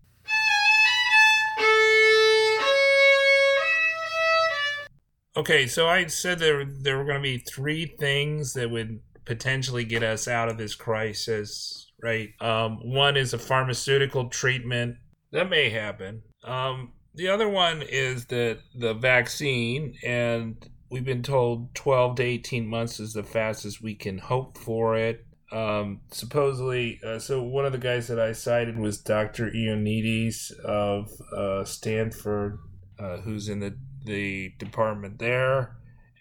[5.35, 9.85] Okay, so I said there there were going to be three things that would potentially
[9.85, 12.29] get us out of this crisis, right?
[12.41, 14.97] Um, one is a pharmaceutical treatment
[15.31, 16.23] that may happen.
[16.43, 20.57] Um, the other one is that the vaccine, and
[20.89, 25.25] we've been told 12 to 18 months is the fastest we can hope for it.
[25.53, 29.49] Um, supposedly, uh, so one of the guys that I cited was Dr.
[29.49, 32.59] Ioannidis of uh, Stanford,
[32.99, 35.75] uh, who's in the the department there,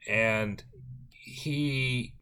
[0.08, 0.62] and
[1.10, 2.14] he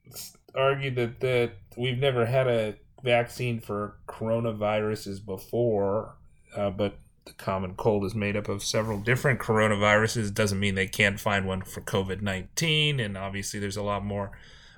[0.55, 6.17] argued that that we've never had a vaccine for coronaviruses before,
[6.57, 6.99] uh, but
[7.29, 10.33] the common cold is made up of several different coronaviruses.
[10.35, 12.99] Doesn't mean they can't find one for COVID 19.
[13.01, 14.33] And obviously, there's a lot more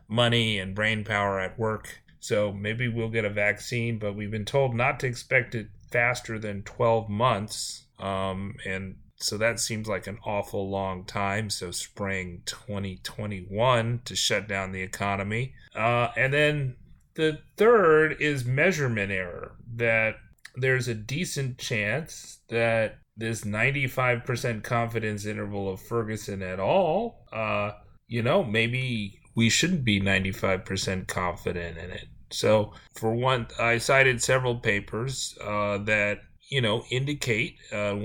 [0.08, 2.00] money and brain power at work.
[2.18, 6.38] So maybe we'll get a vaccine, but we've been told not to expect it faster
[6.38, 7.86] than 12 months.
[7.98, 11.50] Um, and so that seems like an awful long time.
[11.50, 15.54] So spring 2021 to shut down the economy.
[15.74, 16.76] Uh, and then
[17.14, 20.16] the third is measurement error that
[20.56, 27.72] there's a decent chance that this 95% confidence interval of Ferguson at all, uh,
[28.08, 32.08] you know, maybe we shouldn't be 95% confident in it.
[32.32, 37.96] So, for one, I cited several papers uh, that, you know, indicate uh,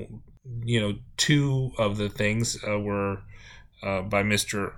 [0.64, 3.22] you know, two of the things uh, were
[3.84, 4.74] uh, by Mr.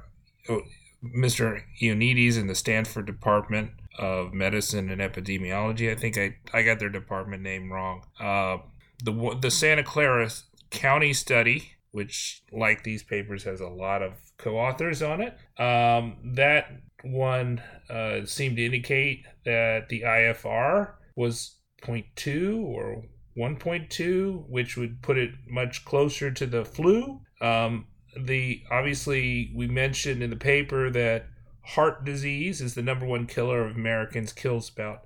[0.50, 0.62] Oh,
[1.04, 1.62] Mr.
[1.82, 5.92] Ioannidis in the Stanford Department of Medicine and Epidemiology.
[5.92, 8.04] I think I, I got their department name wrong.
[8.20, 8.58] Uh,
[9.04, 10.30] the the Santa Clara
[10.70, 15.38] County study, which like these papers has a lot of co-authors on it.
[15.60, 23.04] Um, that one uh, seemed to indicate that the IFR was 0.2 or
[23.38, 27.22] 1.2, which would put it much closer to the flu.
[27.40, 27.88] Um,
[28.20, 31.28] the obviously we mentioned in the paper that
[31.64, 35.02] heart disease is the number one killer of Americans, kills about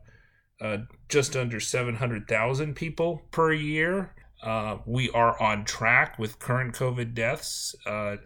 [0.62, 0.78] uh,
[1.10, 4.14] just under 700,000 people per year.
[4.44, 8.18] Uh, we are on track with current COVID deaths uh,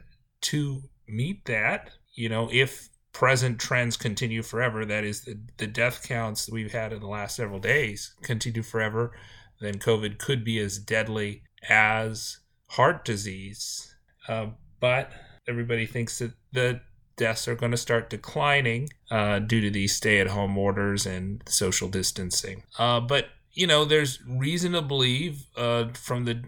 [0.41, 1.91] to meet that.
[2.13, 6.73] You know, if present trends continue forever, that is, the, the death counts that we've
[6.73, 9.13] had in the last several days continue forever,
[9.61, 12.39] then COVID could be as deadly as
[12.69, 13.95] heart disease.
[14.27, 14.47] Uh,
[14.79, 15.11] but
[15.47, 16.81] everybody thinks that the
[17.17, 21.41] deaths are going to start declining uh, due to these stay at home orders and
[21.47, 22.63] social distancing.
[22.77, 26.43] Uh, but, you know, there's reason to believe uh, from the,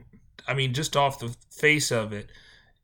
[0.48, 2.30] I mean, just off the face of it,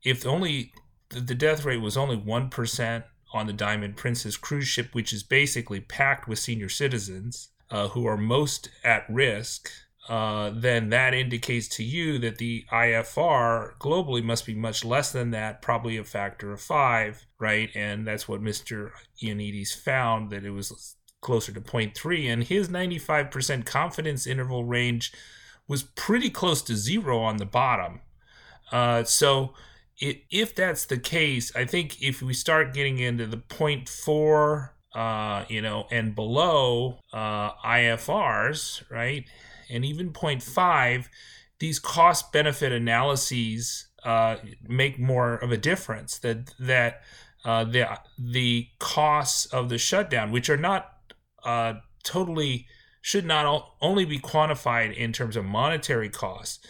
[0.02, 0.72] if only
[1.10, 5.80] the death rate was only 1% on the Diamond Princess cruise ship, which is basically
[5.80, 9.70] packed with senior citizens uh, who are most at risk,
[10.08, 15.30] uh, then that indicates to you that the IFR globally must be much less than
[15.30, 17.70] that, probably a factor of five, right?
[17.74, 18.90] And that's what Mr.
[19.22, 22.30] Ioannidis found that it was closer to 0.3.
[22.30, 25.12] And his 95% confidence interval range
[25.66, 28.00] was pretty close to zero on the bottom.
[28.70, 29.54] Uh, so
[29.98, 35.44] it, if that's the case, I think if we start getting into the 0.4, uh,
[35.48, 39.24] you know, and below uh, IFRs, right,
[39.74, 41.06] and even 0.5,
[41.58, 44.36] these cost benefit analyses uh,
[44.68, 46.18] make more of a difference.
[46.18, 47.02] That that
[47.44, 50.92] uh, the the costs of the shutdown, which are not
[51.44, 52.66] uh, totally
[53.00, 56.64] should not only be quantified in terms of monetary costs,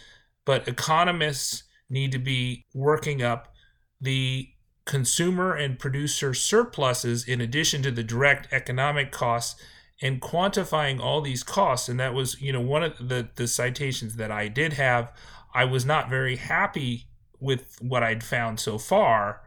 [0.45, 3.53] but economists need to be working up
[4.01, 4.49] the
[4.85, 9.61] consumer and producer surpluses in addition to the direct economic costs
[10.05, 14.17] and quantifying all these costs and that was you know one of the the citations
[14.17, 15.11] that I did have
[15.55, 17.07] I was not very happy
[17.41, 19.41] with what I'd found so far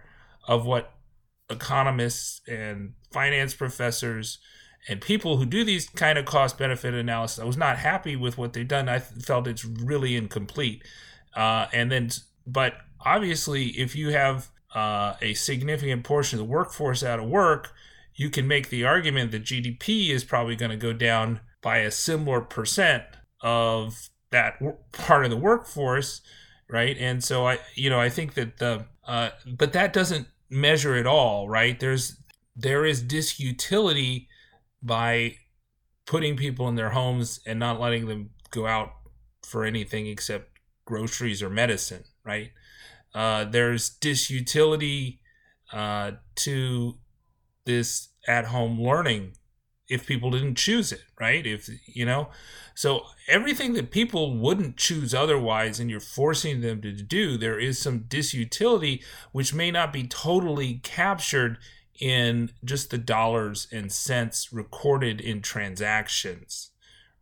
[0.47, 0.93] of what
[1.49, 4.39] economists and finance professors
[4.87, 8.37] and people who do these kind of cost benefit analysis, I was not happy with
[8.37, 8.87] what they've done.
[8.87, 10.83] I felt it's really incomplete.
[11.35, 12.09] Uh, and then,
[12.45, 17.73] but obviously, if you have uh, a significant portion of the workforce out of work,
[18.17, 21.91] you can make the argument that GDP is probably going to go down by a
[21.91, 23.03] similar percent
[23.41, 24.59] of that
[24.91, 26.21] part of the workforce,
[26.67, 26.97] right?
[26.99, 31.05] And so I, you know, I think that the, uh, but that doesn't measure it
[31.05, 31.79] all, right?
[31.79, 32.17] There's
[32.55, 34.25] there is disutility
[34.81, 35.35] by
[36.07, 38.93] putting people in their homes and not letting them go out
[39.43, 40.49] for anything except
[40.85, 42.49] groceries or medicine, right?
[43.13, 45.19] Uh, there's disutility
[45.71, 46.95] uh, to
[47.67, 49.33] this at home learning
[49.89, 51.45] if people didn't choose it, right?
[51.45, 52.29] If, you know,
[52.75, 57.79] so everything that people wouldn't choose otherwise and you're forcing them to do, there is
[57.79, 61.57] some disutility which may not be totally captured
[61.99, 66.71] in just the dollars and cents recorded in transactions,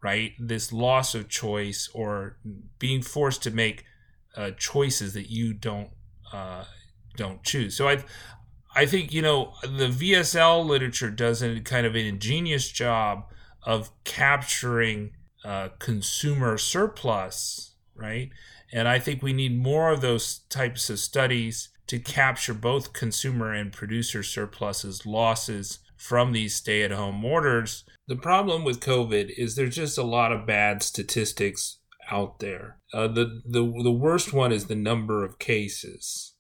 [0.02, 0.34] right?
[0.40, 2.38] This loss of choice or
[2.80, 3.86] being forced to make
[4.36, 5.90] uh, choices that you don't
[6.34, 6.66] uh,
[7.16, 7.78] don't choose.
[7.78, 8.04] So I
[8.76, 13.26] I think you know the VSL literature does a kind of an ingenious job
[13.64, 15.12] of capturing
[15.44, 18.32] uh, consumer surplus, right?
[18.74, 23.54] And I think we need more of those types of studies to capture both consumer
[23.54, 27.84] and producer surpluses losses from these stay at home orders.
[28.08, 31.80] The problem with COVID is there's just a lot of bad statistics
[32.12, 32.78] out there.
[32.94, 36.34] Uh, the, the, the worst one is the number of cases,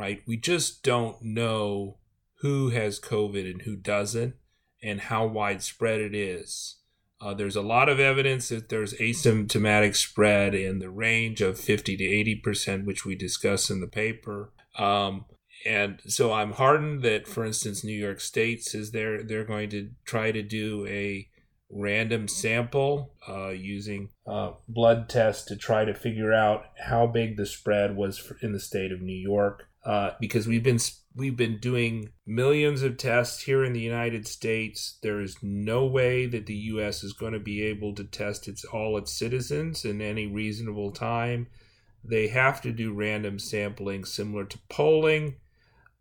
[0.00, 0.22] right?
[0.26, 1.98] We just don't know
[2.40, 4.34] who has COVID and who doesn't
[4.82, 6.78] and how widespread it is.
[7.20, 11.98] Uh, there's a lot of evidence that there's asymptomatic spread in the range of 50
[11.98, 14.54] to 80%, which we discuss in the paper.
[14.78, 15.26] Um,
[15.66, 19.90] and so I'm heartened that, for instance, New York State says they're they're going to
[20.06, 21.28] try to do a
[21.70, 27.44] random sample uh, using uh, blood tests to try to figure out how big the
[27.44, 29.69] spread was in the state of New York.
[29.84, 30.78] Uh, because we've been
[31.14, 34.98] we've been doing millions of tests here in the United States.
[35.02, 37.02] There is no way that the U.S.
[37.02, 41.46] is going to be able to test its all its citizens in any reasonable time.
[42.04, 45.36] They have to do random sampling similar to polling.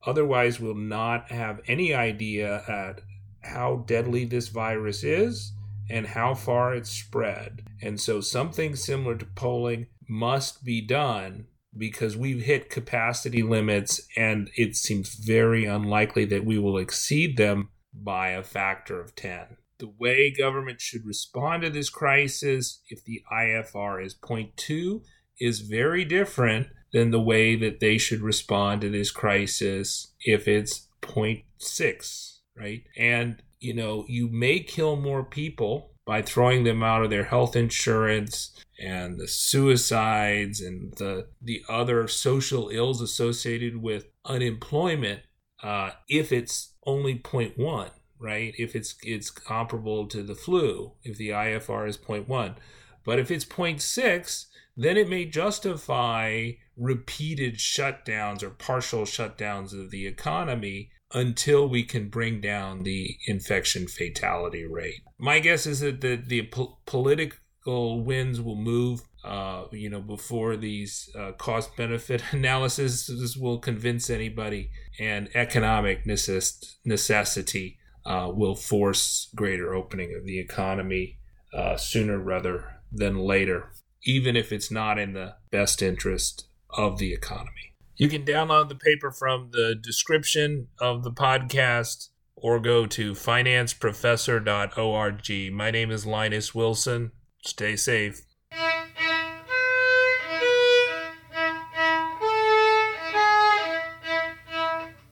[0.05, 3.01] Otherwise, we'll not have any idea at
[3.41, 5.53] how deadly this virus is
[5.89, 7.63] and how far it's spread.
[7.81, 11.47] And so, something similar to polling must be done
[11.79, 17.69] because we've hit capacity limits and it seems very unlikely that we will exceed them
[17.93, 19.57] by a factor of 10.
[19.79, 25.01] The way government should respond to this crisis, if the IFR is 0.2,
[25.39, 30.89] is very different than the way that they should respond to this crisis if it's
[31.01, 32.83] 0.6, right?
[32.97, 37.55] And, you know, you may kill more people by throwing them out of their health
[37.55, 38.49] insurance
[38.79, 45.19] and the suicides and the the other social ills associated with unemployment
[45.61, 48.55] uh, if it's only 0.1 right?
[48.57, 52.55] If it's it's comparable to the flu if the ifr is 0.1
[53.05, 54.45] but if it's 0.6
[54.75, 62.09] then it may justify repeated shutdowns or partial shutdowns of the economy until we can
[62.09, 65.01] bring down the infection fatality rate.
[65.17, 69.01] My guess is that the, the po- political winds will move.
[69.23, 76.75] Uh, you know, before these uh, cost benefit analyses will convince anybody, and economic necess-
[76.85, 81.19] necessity uh, will force greater opening of the economy
[81.53, 83.71] uh, sooner rather than later,
[84.03, 87.73] even if it's not in the best interest of the economy.
[87.99, 95.53] You can download the paper from the description of the podcast or go to financeprofessor.org.
[95.53, 97.11] My name is Linus Wilson.
[97.43, 98.21] Stay safe.